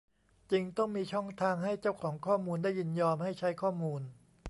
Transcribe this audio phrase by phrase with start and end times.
[0.51, 4.01] จริงต้องมีช่องทางให้เจ้าของข้อมูลได้ยินยอมให้ใช้ข้อมูล